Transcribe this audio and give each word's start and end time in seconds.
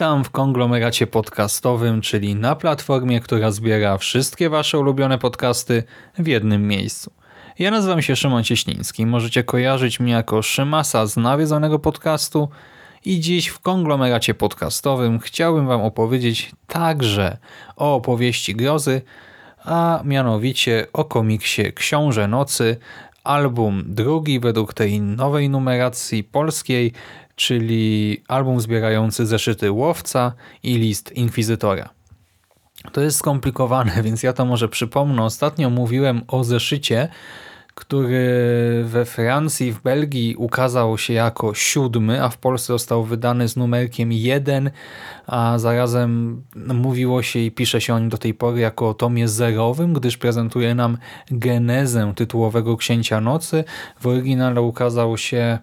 Witam 0.00 0.24
w 0.24 0.30
konglomeracie 0.30 1.06
podcastowym, 1.06 2.00
czyli 2.00 2.34
na 2.34 2.56
platformie, 2.56 3.20
która 3.20 3.50
zbiera 3.50 3.98
wszystkie 3.98 4.50
Wasze 4.50 4.78
ulubione 4.78 5.18
podcasty 5.18 5.82
w 6.18 6.26
jednym 6.26 6.68
miejscu. 6.68 7.12
Ja 7.58 7.70
nazywam 7.70 8.02
się 8.02 8.16
Szymon 8.16 8.44
Cieśliński. 8.44 9.06
Możecie 9.06 9.44
kojarzyć 9.44 10.00
mnie 10.00 10.12
jako 10.12 10.42
Szymasa 10.42 11.06
z 11.06 11.16
nawiedzonego 11.16 11.78
podcastu 11.78 12.48
i 13.04 13.20
dziś 13.20 13.46
w 13.48 13.58
konglomeracie 13.58 14.34
podcastowym 14.34 15.18
chciałbym 15.18 15.66
Wam 15.66 15.80
opowiedzieć 15.80 16.52
także 16.66 17.38
o 17.76 17.94
opowieści 17.94 18.54
grozy, 18.54 19.02
a 19.64 20.00
mianowicie 20.04 20.86
o 20.92 21.04
komiksie 21.04 21.72
Książę 21.72 22.28
Nocy, 22.28 22.76
album 23.24 23.84
drugi 23.86 24.40
według 24.40 24.74
tej 24.74 25.00
nowej 25.00 25.50
numeracji 25.50 26.24
polskiej, 26.24 26.92
czyli 27.40 28.22
album 28.28 28.60
zbierający 28.60 29.26
zeszyty 29.26 29.72
Łowca 29.72 30.32
i 30.62 30.74
list 30.74 31.12
Inkwizytora. 31.12 31.88
To 32.92 33.00
jest 33.00 33.18
skomplikowane, 33.18 33.92
więc 34.04 34.22
ja 34.22 34.32
to 34.32 34.44
może 34.44 34.68
przypomnę. 34.68 35.22
Ostatnio 35.22 35.70
mówiłem 35.70 36.22
o 36.28 36.44
zeszycie, 36.44 37.08
który 37.74 38.84
we 38.86 39.04
Francji, 39.04 39.72
w 39.72 39.82
Belgii 39.82 40.36
ukazał 40.36 40.98
się 40.98 41.12
jako 41.12 41.54
siódmy, 41.54 42.24
a 42.24 42.28
w 42.28 42.38
Polsce 42.38 42.72
został 42.72 43.04
wydany 43.04 43.48
z 43.48 43.56
numerkiem 43.56 44.12
1, 44.12 44.70
a 45.26 45.58
zarazem 45.58 46.42
mówiło 46.56 47.22
się 47.22 47.38
i 47.38 47.50
pisze 47.50 47.80
się 47.80 47.94
o 47.94 47.98
nim 47.98 48.08
do 48.08 48.18
tej 48.18 48.34
pory 48.34 48.60
jako 48.60 48.88
o 48.88 48.94
tomie 48.94 49.28
zerowym, 49.28 49.92
gdyż 49.92 50.16
prezentuje 50.16 50.74
nam 50.74 50.98
genezę 51.30 52.12
tytułowego 52.16 52.76
Księcia 52.76 53.20
Nocy. 53.20 53.64
W 54.00 54.06
oryginale 54.06 54.62
ukazał 54.62 55.18
się 55.18 55.58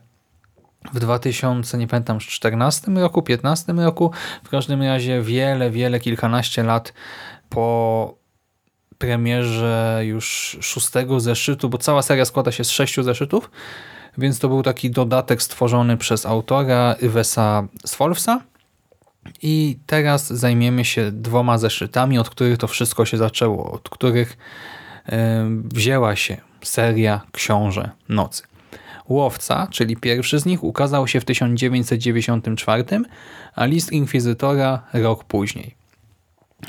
w 0.94 1.00
2000, 1.00 1.78
nie 1.78 1.88
pamiętam, 1.88 2.20
14 2.20 2.92
roku, 2.92 3.22
15 3.22 3.74
roku, 3.74 4.12
w 4.44 4.50
każdym 4.50 4.84
razie 4.84 5.22
wiele, 5.22 5.72
wiele, 5.72 6.00
kilkanaście 6.00 6.64
lat 6.64 6.94
po 7.50 8.18
premierze 8.98 10.02
już 10.04 10.58
szóstego 10.62 11.20
zeszytu, 11.20 11.70
bo 11.70 11.78
cała 11.78 12.02
seria 12.02 12.26
składa 12.26 12.52
się 12.52 12.64
z 12.64 12.70
sześciu 12.70 13.04
zeszytów, 13.04 13.52
więc 14.18 14.40
to 14.40 14.48
był 14.48 14.64
taki 14.64 14.92
dodatek 14.92 15.42
stworzony 15.42 15.98
przez 15.98 16.26
autora 16.26 16.96
Ivesa 17.02 17.68
Svolfsa 17.86 18.42
i 19.42 19.80
teraz 19.86 20.28
zajmiemy 20.28 20.86
się 20.86 21.12
dwoma 21.12 21.58
zeszytami, 21.58 22.20
od 22.20 22.30
których 22.30 22.58
to 22.58 22.68
wszystko 22.68 23.06
się 23.06 23.18
zaczęło, 23.18 23.72
od 23.72 23.90
których 23.90 24.38
wzięła 25.64 26.16
się 26.16 26.38
seria 26.62 27.22
Książę 27.32 27.90
Nocy. 28.10 28.44
Łowca, 29.10 29.68
czyli 29.72 29.98
pierwszy 29.98 30.40
z 30.40 30.46
nich, 30.46 30.64
ukazał 30.64 31.08
się 31.08 31.20
w 31.20 31.26
1994, 31.26 32.84
a 33.56 33.66
List 33.66 33.92
Inkwizytora 33.92 34.84
rok 34.94 35.24
później. 35.24 35.76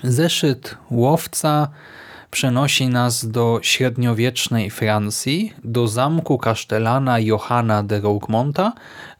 Zeszyt 0.02 0.76
Łowca 0.90 1.68
przenosi 2.30 2.88
nas 2.88 3.28
do 3.30 3.58
średniowiecznej 3.62 4.70
Francji, 4.70 5.52
do 5.64 5.88
zamku 5.88 6.38
kasztelana 6.38 7.18
Johanna 7.18 7.82
de 7.82 8.00
Roquemonta, 8.00 8.72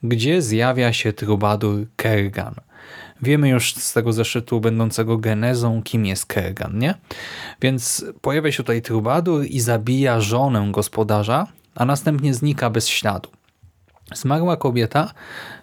gdzie 0.03 0.43
zjawia 0.43 0.93
się 0.93 1.13
trubadur 1.13 1.87
Kergan. 1.97 2.55
Wiemy 3.23 3.49
już 3.49 3.75
z 3.75 3.93
tego 3.93 4.13
zeszytu 4.13 4.61
będącego 4.61 5.19
genezą, 5.19 5.83
kim 5.83 6.07
jest 6.07 6.27
Kergan, 6.27 6.79
nie? 6.79 6.95
Więc 7.63 8.05
pojawia 8.21 8.53
się 8.53 8.57
tutaj 8.57 8.83
trubadur 8.83 9.45
i 9.45 9.61
zabija 9.61 10.21
żonę 10.21 10.69
gospodarza, 10.73 11.47
a 11.79 11.85
następnie 11.85 12.35
znika 12.35 12.71
bez 12.71 12.89
śladu. 12.89 13.31
Zmarła 14.15 14.57
kobieta, 14.57 15.13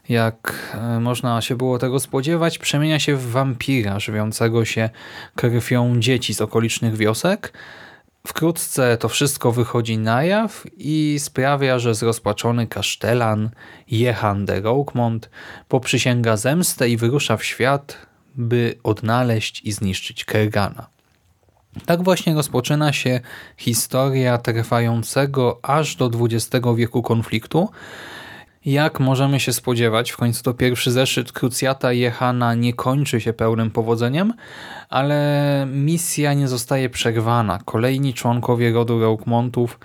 jak 0.10 0.70
e, 0.74 1.00
można 1.00 1.42
się 1.42 1.56
było 1.56 1.80
tego 1.80 2.00
spodziewać, 2.00 2.58
przemienia 2.58 3.00
się 3.00 3.16
w 3.16 3.32
wampira 3.32 4.00
żywiącego 4.00 4.66
się 4.66 4.90
krwią 5.36 6.00
dzieci 6.00 6.34
z 6.34 6.42
okolicznych 6.42 6.98
wiosek. 6.98 7.54
Wkrótce 8.28 8.98
to 8.98 9.10
wszystko 9.10 9.52
wychodzi 9.52 9.98
na 9.98 10.24
jaw 10.24 10.64
i 10.78 11.16
sprawia, 11.20 11.80
że 11.80 11.96
zrozpaczony 11.96 12.68
kasztelan 12.68 13.50
Jehan 13.88 14.46
de 14.46 14.62
Roquemont 14.62 15.30
poprzysięga 15.68 16.38
zemstę 16.38 16.90
i 16.90 16.98
wyrusza 16.98 17.38
w 17.38 17.44
świat, 17.44 17.98
by 18.36 18.76
odnaleźć 18.84 19.62
i 19.62 19.72
zniszczyć 19.72 20.26
Kergana. 20.26 20.95
Tak 21.86 22.04
właśnie 22.04 22.34
rozpoczyna 22.34 22.94
się 22.94 23.20
historia 23.58 24.38
trwającego 24.38 25.60
aż 25.64 25.96
do 25.96 26.12
XX 26.22 26.66
wieku 26.76 27.02
konfliktu. 27.02 27.70
Jak 28.66 29.00
możemy 29.00 29.40
się 29.40 29.54
spodziewać, 29.54 30.12
w 30.12 30.18
końcu 30.18 30.44
to 30.44 30.54
pierwszy 30.54 30.92
zeszyt 30.92 31.32
Krucjata 31.32 31.92
Jehana 31.94 32.54
nie 32.54 32.74
kończy 32.74 33.22
się 33.22 33.34
pełnym 33.34 33.72
powodzeniem, 33.72 34.34
ale 34.90 35.68
misja 35.72 36.34
nie 36.34 36.48
zostaje 36.48 36.90
przerwana. 36.90 37.60
Kolejni 37.66 38.14
członkowie 38.14 38.72
rodu 38.72 39.00
Roukmontów 39.00 39.80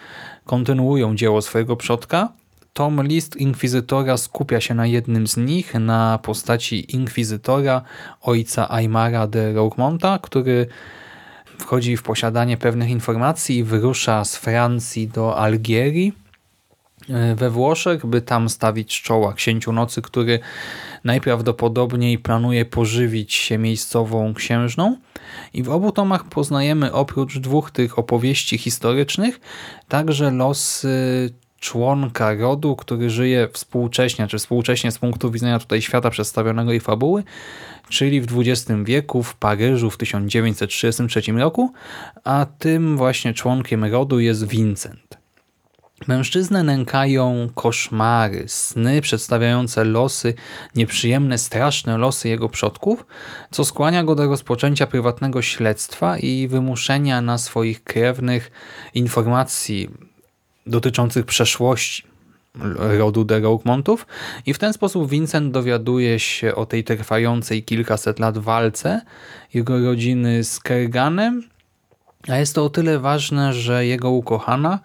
kontynuują 0.44 1.16
dzieło 1.16 1.42
swojego 1.42 1.76
przodka. 1.76 2.28
Tom 2.72 3.02
List 3.02 3.36
Inkwizytora 3.36 4.16
skupia 4.16 4.60
się 4.60 4.74
na 4.74 4.86
jednym 4.86 5.26
z 5.26 5.36
nich, 5.36 5.74
na 5.74 6.18
postaci 6.22 6.96
Inkwizytora, 6.96 7.82
ojca 8.20 8.70
Aymara 8.70 9.26
de 9.26 9.52
Roukmonta, 9.52 10.18
który 10.22 10.66
wchodzi 11.60 11.96
w 11.96 12.02
posiadanie 12.02 12.56
pewnych 12.56 12.90
informacji 12.90 13.58
i 13.58 13.64
wyrusza 13.64 14.24
z 14.24 14.36
Francji 14.36 15.08
do 15.08 15.38
Algierii 15.38 16.12
e, 17.08 17.34
we 17.34 17.50
Włoszech, 17.50 18.06
by 18.06 18.22
tam 18.22 18.48
stawić 18.48 19.02
czoła 19.02 19.32
księciu 19.32 19.72
nocy, 19.72 20.02
który 20.02 20.40
najprawdopodobniej 21.04 22.18
planuje 22.18 22.64
pożywić 22.64 23.34
się 23.34 23.58
miejscową 23.58 24.34
księżną. 24.34 24.96
I 25.54 25.62
w 25.62 25.70
obu 25.70 25.92
tomach 25.92 26.24
poznajemy 26.24 26.92
oprócz 26.92 27.38
dwóch 27.38 27.70
tych 27.70 27.98
opowieści 27.98 28.58
historycznych 28.58 29.40
także 29.88 30.30
losy 30.30 31.30
członka 31.60 32.34
rodu, 32.34 32.76
który 32.76 33.10
żyje 33.10 33.48
współcześnie, 33.52 34.26
czy 34.26 34.38
współcześnie 34.38 34.92
z 34.92 34.98
punktu 34.98 35.30
widzenia 35.30 35.58
tutaj 35.58 35.82
świata 35.82 36.10
przedstawionego 36.10 36.72
i 36.72 36.80
fabuły, 36.80 37.24
czyli 37.88 38.20
w 38.20 38.38
XX 38.38 38.70
wieku 38.84 39.22
w 39.22 39.36
Paryżu 39.36 39.90
w 39.90 39.96
1933 39.96 41.32
roku, 41.32 41.72
a 42.24 42.46
tym 42.58 42.96
właśnie 42.96 43.34
członkiem 43.34 43.84
rodu 43.84 44.20
jest 44.20 44.48
Vincent. 44.48 45.20
Mężczyznę 46.08 46.62
nękają 46.62 47.48
koszmary, 47.54 48.44
sny 48.46 49.00
przedstawiające 49.00 49.84
losy, 49.84 50.34
nieprzyjemne, 50.74 51.38
straszne 51.38 51.98
losy 51.98 52.28
jego 52.28 52.48
przodków, 52.48 53.06
co 53.50 53.64
skłania 53.64 54.04
go 54.04 54.14
do 54.14 54.26
rozpoczęcia 54.26 54.86
prywatnego 54.86 55.42
śledztwa 55.42 56.18
i 56.18 56.48
wymuszenia 56.48 57.20
na 57.20 57.38
swoich 57.38 57.84
krewnych 57.84 58.50
informacji 58.94 59.90
dotyczących 60.66 61.26
przeszłości 61.26 62.10
rodu 62.78 63.24
de 63.24 63.40
Roquemontów. 63.40 64.06
I 64.46 64.54
w 64.54 64.58
ten 64.58 64.72
sposób 64.72 65.10
Vincent 65.10 65.52
dowiaduje 65.52 66.18
się 66.18 66.54
o 66.54 66.66
tej 66.66 66.84
trwającej 66.84 67.62
kilkaset 67.62 68.18
lat 68.18 68.38
walce 68.38 69.00
jego 69.54 69.84
rodziny 69.84 70.44
z 70.44 70.60
Kerganem, 70.60 71.42
a 72.28 72.36
jest 72.36 72.54
to 72.54 72.64
o 72.64 72.70
tyle 72.70 72.98
ważne, 72.98 73.52
że 73.52 73.86
jego 73.86 74.10
ukochana 74.10 74.78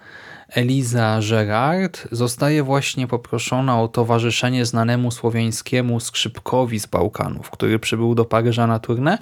Eliza 0.56 1.20
Gerard 1.30 2.08
zostaje 2.12 2.64
właśnie 2.64 3.08
poproszona 3.08 3.82
o 3.82 3.88
towarzyszenie 3.88 4.66
znanemu 4.66 5.12
słowiańskiemu 5.12 6.00
skrzypkowi 6.00 6.80
z 6.80 6.86
Bałkanów, 6.86 7.50
który 7.50 7.80
przybył 7.80 8.16
do 8.16 8.26
Paryża 8.26 8.68
na 8.68 8.80
turnę 8.80 9.18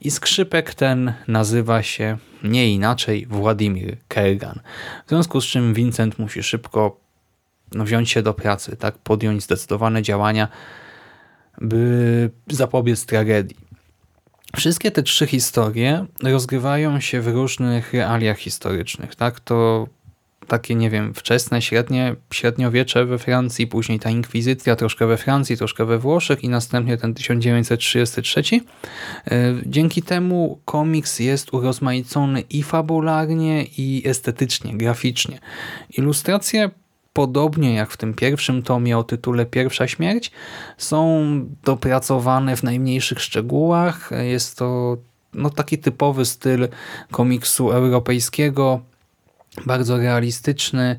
i 0.00 0.10
skrzypek 0.10 0.74
ten 0.74 1.12
nazywa 1.28 1.82
się 1.82 2.18
nie 2.42 2.72
inaczej 2.72 3.26
Władimir 3.26 3.96
Kergan. 4.08 4.60
W 5.06 5.08
związku 5.08 5.40
z 5.40 5.44
czym 5.44 5.74
Vincent 5.74 6.18
musi 6.18 6.42
szybko 6.42 7.00
no, 7.72 7.84
wziąć 7.84 8.10
się 8.10 8.22
do 8.22 8.34
pracy, 8.34 8.76
tak 8.76 8.98
podjąć 8.98 9.42
zdecydowane 9.42 10.02
działania, 10.02 10.48
by 11.60 12.30
zapobiec 12.50 13.06
tragedii. 13.06 13.56
Wszystkie 14.56 14.90
te 14.90 15.02
trzy 15.02 15.26
historie 15.26 16.06
rozgrywają 16.22 17.00
się 17.00 17.20
w 17.20 17.28
różnych 17.28 17.92
realiach 17.92 18.38
historycznych. 18.38 19.14
Tak? 19.14 19.40
To 19.40 19.86
takie, 20.48 20.74
nie 20.74 20.90
wiem, 20.90 21.14
wczesne, 21.14 21.62
średnie, 21.62 22.16
średniowiecze 22.32 23.04
we 23.04 23.18
Francji, 23.18 23.66
później 23.66 23.98
ta 23.98 24.10
inkwizycja, 24.10 24.76
troszkę 24.76 25.06
we 25.06 25.16
Francji, 25.16 25.56
troszkę 25.56 25.84
we 25.84 25.98
Włoszech 25.98 26.44
i 26.44 26.48
następnie 26.48 26.96
ten 26.96 27.14
1933. 27.14 28.42
E, 28.50 28.60
Dzięki 29.66 30.02
temu 30.02 30.58
komiks 30.64 31.18
jest 31.18 31.54
urozmaicony 31.54 32.40
i 32.40 32.62
fabularnie, 32.62 33.64
i 33.64 34.02
estetycznie, 34.06 34.76
graficznie. 34.76 35.38
Ilustracje 35.98 36.70
podobnie 37.12 37.74
jak 37.74 37.90
w 37.90 37.96
tym 37.96 38.14
pierwszym 38.14 38.62
tomie 38.62 38.98
o 38.98 39.04
tytule 39.04 39.46
Pierwsza 39.46 39.88
Śmierć, 39.88 40.30
są 40.76 41.24
dopracowane 41.64 42.56
w 42.56 42.62
najmniejszych 42.62 43.20
szczegółach. 43.20 44.10
Jest 44.22 44.58
to 44.58 44.96
no, 45.34 45.50
taki 45.50 45.78
typowy 45.78 46.24
styl 46.24 46.68
komiksu 47.10 47.70
europejskiego, 47.70 48.80
bardzo 49.66 49.98
realistyczny. 49.98 50.96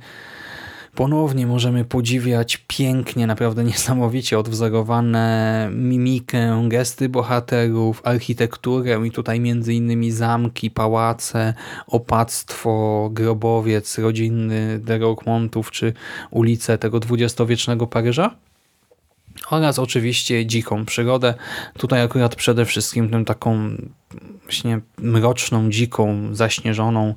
Ponownie 0.95 1.47
możemy 1.47 1.85
podziwiać 1.85 2.65
pięknie, 2.67 3.27
naprawdę 3.27 3.63
niesamowicie 3.73 4.39
odwzorowane 4.39 5.69
mimikę, 5.73 6.65
gesty 6.69 7.09
bohaterów, 7.09 8.01
architekturę 8.03 9.07
i 9.07 9.11
tutaj 9.11 9.39
między 9.39 9.73
innymi 9.73 10.11
zamki, 10.11 10.71
pałace, 10.71 11.53
opactwo, 11.87 13.09
grobowiec 13.13 13.97
rodzinny 13.97 14.79
de 14.79 14.99
czy 15.71 15.93
ulice 16.31 16.77
tego 16.77 16.99
dwudziestowiecznego 16.99 17.87
Paryża 17.87 18.35
oraz 19.49 19.79
oczywiście 19.79 20.45
dziką 20.45 20.85
przyrodę. 20.85 21.33
Tutaj 21.77 22.01
akurat 22.01 22.35
przede 22.35 22.65
wszystkim 22.65 23.09
tę 23.09 23.25
taką 23.25 23.69
właśnie 24.43 24.79
mroczną, 24.97 25.69
dziką, 25.69 26.35
zaśnieżoną 26.35 27.15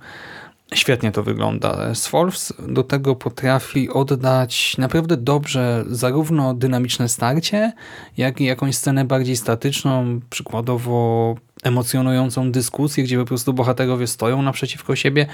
Świetnie 0.75 1.13
to 1.13 1.23
wygląda. 1.23 1.95
Svolfs 1.95 2.53
do 2.69 2.83
tego 2.83 3.17
potrafi 3.17 3.91
oddać 3.91 4.79
naprawdę 4.79 5.17
dobrze 5.17 5.85
zarówno 5.91 6.55
dynamiczne 6.55 7.09
starcie, 7.09 7.73
jak 8.17 8.41
i 8.41 8.45
jakąś 8.45 8.77
scenę 8.77 9.05
bardziej 9.05 9.37
statyczną, 9.37 10.21
przykładowo 10.31 11.35
emocjonującą 11.63 12.53
dyskusję, 12.53 13.05
gdzie 13.05 13.19
po 13.19 13.25
prostu 13.25 13.53
bohaterowie 13.53 14.07
stoją 14.07 14.43
naprzeciwko 14.43 14.97
siebie. 14.97 15.27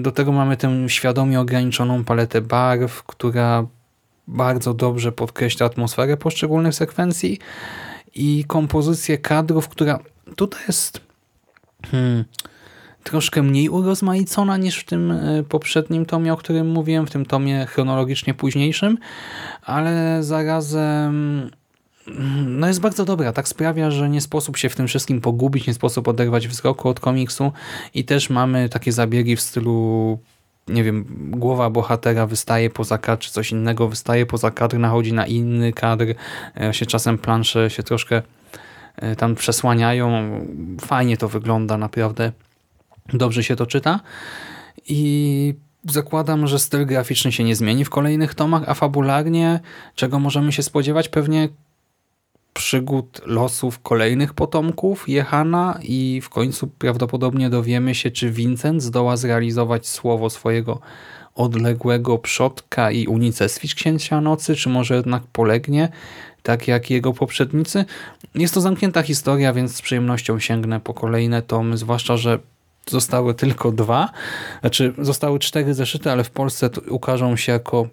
Do 0.00 0.12
tego 0.12 0.32
mamy 0.32 0.56
tę 0.56 0.88
świadomie 0.88 1.40
ograniczoną 1.40 2.04
paletę 2.04 2.40
barw, 2.40 3.02
która 3.02 3.66
bardzo 4.26 4.74
dobrze 4.74 5.12
podkreśla 5.12 5.66
atmosferę 5.66 6.16
poszczególnych 6.16 6.74
sekwencji 6.74 7.38
i 8.14 8.44
kompozycję 8.46 9.18
kadrów, 9.18 9.68
która 9.68 9.98
tutaj 10.36 10.60
jest... 10.68 11.00
Hmm, 11.90 12.24
troszkę 13.02 13.42
mniej 13.42 13.68
urozmaicona 13.68 14.56
niż 14.56 14.78
w 14.78 14.84
tym 14.84 15.10
e, 15.10 15.42
poprzednim 15.42 16.06
tomie, 16.06 16.32
o 16.32 16.36
którym 16.36 16.70
mówiłem, 16.70 17.06
w 17.06 17.10
tym 17.10 17.26
tomie 17.26 17.66
chronologicznie 17.66 18.34
późniejszym, 18.34 18.98
ale 19.62 20.22
zarazem 20.22 21.50
mm, 22.08 22.60
no 22.60 22.66
jest 22.66 22.80
bardzo 22.80 23.04
dobra. 23.04 23.32
Tak 23.32 23.48
sprawia, 23.48 23.90
że 23.90 24.08
nie 24.08 24.20
sposób 24.20 24.56
się 24.56 24.68
w 24.68 24.76
tym 24.76 24.88
wszystkim 24.88 25.20
pogubić, 25.20 25.66
nie 25.66 25.74
sposób 25.74 26.08
oderwać 26.08 26.48
wzroku 26.48 26.88
od 26.88 27.00
komiksu 27.00 27.52
i 27.94 28.04
też 28.04 28.30
mamy 28.30 28.68
takie 28.68 28.92
zabiegi 28.92 29.36
w 29.36 29.40
stylu 29.40 30.18
nie 30.68 30.84
wiem, 30.84 31.04
głowa 31.30 31.70
bohatera 31.70 32.26
wystaje 32.26 32.70
poza 32.70 32.98
kadr, 32.98 33.22
czy 33.22 33.30
coś 33.30 33.52
innego 33.52 33.88
wystaje 33.88 34.26
poza 34.26 34.50
kadr, 34.50 34.78
nachodzi 34.78 35.12
na 35.12 35.26
inny 35.26 35.72
kadr, 35.72 36.06
e, 36.60 36.74
się 36.74 36.86
czasem 36.86 37.18
plansze 37.18 37.70
się 37.70 37.82
troszkę 37.82 38.22
e, 38.96 39.16
tam 39.16 39.34
przesłaniają. 39.34 40.30
Fajnie 40.80 41.16
to 41.16 41.28
wygląda, 41.28 41.78
naprawdę 41.78 42.32
dobrze 43.08 43.44
się 43.44 43.56
to 43.56 43.66
czyta 43.66 44.00
i 44.88 45.54
zakładam, 45.88 46.46
że 46.46 46.58
styl 46.58 46.86
graficzny 46.86 47.32
się 47.32 47.44
nie 47.44 47.56
zmieni 47.56 47.84
w 47.84 47.90
kolejnych 47.90 48.34
tomach, 48.34 48.62
a 48.66 48.74
fabularnie 48.74 49.60
czego 49.94 50.18
możemy 50.18 50.52
się 50.52 50.62
spodziewać? 50.62 51.08
Pewnie 51.08 51.48
przygód 52.54 53.20
losów 53.26 53.80
kolejnych 53.80 54.34
potomków 54.34 55.08
Jehana 55.08 55.78
i 55.82 56.20
w 56.24 56.28
końcu 56.28 56.66
prawdopodobnie 56.66 57.50
dowiemy 57.50 57.94
się, 57.94 58.10
czy 58.10 58.30
Vincent 58.30 58.82
zdoła 58.82 59.16
zrealizować 59.16 59.86
słowo 59.86 60.30
swojego 60.30 60.80
odległego 61.34 62.18
przodka 62.18 62.90
i 62.90 63.06
unicestwić 63.06 63.74
Księcia 63.74 64.20
Nocy, 64.20 64.56
czy 64.56 64.68
może 64.68 64.96
jednak 64.96 65.22
polegnie, 65.32 65.88
tak 66.42 66.68
jak 66.68 66.90
jego 66.90 67.12
poprzednicy. 67.12 67.84
Jest 68.34 68.54
to 68.54 68.60
zamknięta 68.60 69.02
historia, 69.02 69.52
więc 69.52 69.76
z 69.76 69.82
przyjemnością 69.82 70.38
sięgnę 70.38 70.80
po 70.80 70.94
kolejne 70.94 71.42
tomy, 71.42 71.76
zwłaszcza, 71.76 72.16
że 72.16 72.38
zostały 72.86 73.34
tylko 73.34 73.72
dwa. 73.72 74.10
Znaczy, 74.60 74.94
zostały 74.98 75.38
cztery 75.38 75.74
zeszyty, 75.74 76.10
ale 76.10 76.24
w 76.24 76.30
Polsce 76.30 76.70
ukażą 76.88 77.36
się 77.36 77.52
jako 77.52 77.88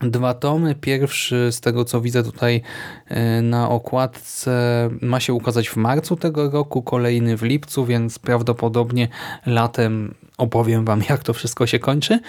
dwa 0.00 0.34
tomy. 0.34 0.74
Pierwszy, 0.74 1.48
z 1.52 1.60
tego 1.60 1.84
co 1.84 2.00
widzę 2.00 2.22
tutaj 2.22 2.62
e, 3.06 3.42
na 3.42 3.68
okładce, 3.68 4.90
ma 5.02 5.20
się 5.20 5.32
ukazać 5.32 5.68
w 5.68 5.76
marcu 5.76 6.16
tego 6.16 6.50
roku, 6.50 6.82
kolejny 6.82 7.36
w 7.36 7.42
lipcu, 7.42 7.86
więc 7.86 8.18
prawdopodobnie 8.18 9.08
latem 9.46 10.14
opowiem 10.38 10.84
wam, 10.84 11.02
jak 11.08 11.22
to 11.22 11.32
wszystko 11.34 11.66
się 11.66 11.78
kończy. 11.78 12.20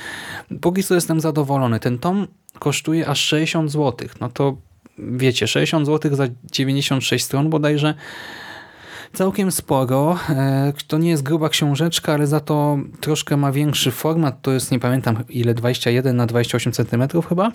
Póki 0.61 0.83
co 0.83 0.95
jestem 0.95 1.21
zadowolony. 1.21 1.79
Ten 1.79 1.99
tom 1.99 2.27
kosztuje 2.59 3.07
aż 3.07 3.19
60 3.19 3.71
zł. 3.71 4.09
No 4.21 4.29
to 4.29 4.57
wiecie, 4.97 5.47
60 5.47 5.85
zł 5.85 6.15
za 6.15 6.27
96 6.51 7.25
stron 7.25 7.49
bodajże 7.49 7.93
całkiem 9.13 9.51
sporo. 9.51 10.19
E, 10.29 10.73
to 10.87 10.97
nie 10.97 11.09
jest 11.09 11.23
gruba 11.23 11.49
książeczka, 11.49 12.13
ale 12.13 12.27
za 12.27 12.39
to 12.39 12.77
troszkę 12.99 13.37
ma 13.37 13.51
większy 13.51 13.91
format. 13.91 14.41
To 14.41 14.51
jest, 14.51 14.71
nie 14.71 14.79
pamiętam 14.79 15.23
ile, 15.29 15.53
21 15.53 16.15
na 16.15 16.25
28 16.25 16.73
cm 16.73 17.21
chyba. 17.29 17.51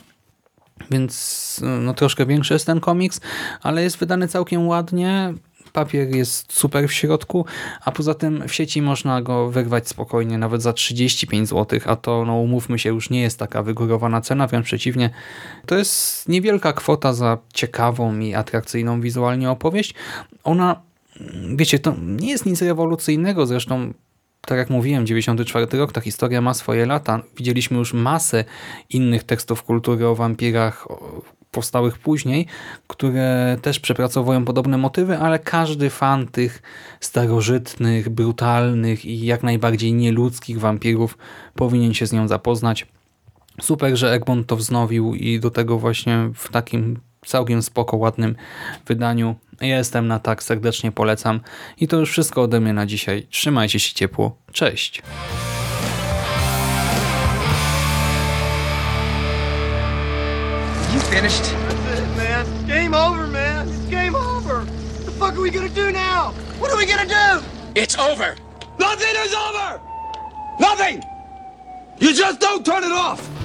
Więc 0.91 1.61
no, 1.81 1.95
troszkę 1.95 2.27
większy 2.27 2.55
jest 2.55 2.67
ten 2.67 2.81
komiks, 2.81 3.21
ale 3.63 3.83
jest 3.83 3.97
wydany 3.97 4.29
całkiem 4.29 4.69
ładnie. 4.69 5.35
Papier 5.73 6.09
jest 6.09 6.53
super 6.53 6.89
w 6.89 6.93
środku, 6.93 7.47
a 7.85 7.93
poza 7.93 8.15
tym 8.15 8.49
w 8.49 8.55
sieci 8.55 8.83
można 8.83 9.23
go 9.23 9.51
wyrwać 9.51 9.89
spokojnie, 9.89 10.39
nawet 10.39 10.63
za 10.63 10.73
35 10.73 11.49
zł, 11.49 11.81
a 11.87 11.97
to, 11.97 12.25
no 12.25 12.37
umówmy 12.37 12.79
się, 12.79 12.89
już 12.89 13.11
nie 13.11 13.23
jest 13.23 13.39
taka 13.39 13.63
wygórowana 13.63 14.21
cena, 14.21 14.47
wręcz 14.47 14.67
przeciwnie. 14.67 15.11
To 15.67 15.79
jest 15.79 16.29
niewielka 16.29 16.73
kwota 16.73 17.13
za 17.13 17.39
ciekawą 17.55 18.19
i 18.19 18.35
atrakcyjną 18.35 19.01
wizualnie 19.01 19.51
opowieść. 19.51 19.95
Ona 20.45 20.81
wiecie, 21.57 21.79
to 21.79 21.95
nie 22.03 22.31
jest 22.31 22.47
nic 22.47 22.63
rewolucyjnego, 22.63 23.47
zresztą 23.47 23.93
tak 24.47 24.59
jak 24.59 24.71
mówiłem, 24.71 25.07
94 25.07 25.79
rok, 25.79 25.93
ta 25.93 26.01
historia 26.01 26.41
ma 26.41 26.55
swoje 26.55 26.87
lata. 26.87 27.23
Widzieliśmy 27.37 27.79
już 27.79 27.95
masę 27.95 28.45
innych 28.91 29.25
tekstów 29.25 29.63
kultury 29.63 30.07
o 30.07 30.15
wampirach 30.15 30.89
powstałych 31.51 31.99
później, 31.99 32.47
które 32.87 33.57
też 33.63 33.81
przepracowują 33.81 34.45
podobne 34.45 34.79
motywy, 34.79 35.19
ale 35.19 35.39
każdy 35.39 35.91
fan 35.91 36.27
tych 36.27 36.63
starożytnych, 37.01 38.09
brutalnych 38.09 39.05
i 39.05 39.27
jak 39.27 39.43
najbardziej 39.43 39.93
nieludzkich 39.93 40.61
wampirów 40.61 41.19
powinien 41.55 41.95
się 41.95 42.07
z 42.07 42.13
nią 42.13 42.29
zapoznać. 42.29 42.87
Super, 43.61 43.97
że 43.97 44.13
Egmont 44.13 44.47
to 44.47 44.57
wznowił 44.57 45.15
i 45.15 45.41
do 45.41 45.51
tego 45.51 45.79
właśnie 45.79 46.31
w 46.35 46.49
takim 46.49 47.01
całkiem 47.27 47.63
spoko, 47.63 47.97
ładnym 47.97 48.37
wydaniu. 48.87 49.35
Ja 49.61 49.77
jestem 49.77 50.09
na 50.09 50.19
tak, 50.19 50.43
serdecznie 50.43 50.93
polecam. 50.93 51.41
I 51.81 51.89
to 51.89 51.97
już 51.97 52.11
wszystko 52.11 52.43
ode 52.43 52.61
mnie 52.61 52.73
na 52.73 52.87
dzisiaj. 52.87 53.27
Trzymajcie 53.31 53.81
się 53.81 53.95
ciepło. 53.95 54.37
Cześć! 54.53 55.03
You 60.95 61.01
finished? 61.01 61.55
That's 61.89 62.01
it, 62.01 62.17
man. 62.17 62.47
Game 62.67 62.95
over, 62.95 63.27
man. 63.27 63.69
It's 63.69 63.91
game 63.91 64.17
over. 64.17 64.65
What 64.65 65.05
the 65.05 65.13
fuck 65.13 65.33
are 65.35 65.43
we 65.43 65.51
gonna 65.51 65.69
do 65.69 65.91
now? 65.91 66.33
What 66.61 66.71
are 66.73 66.79
we 66.79 66.87
gonna 66.87 67.07
do? 67.07 67.43
It's 67.75 67.99
over. 67.99 68.37
Nothing 68.79 69.15
is 69.25 69.35
over! 69.35 69.81
Nothing! 70.59 71.03
You 71.99 72.13
just 72.15 72.41
don't 72.41 72.65
turn 72.65 72.85
it 72.85 72.93
off! 72.93 73.42